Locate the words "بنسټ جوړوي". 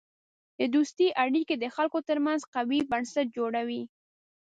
2.91-3.83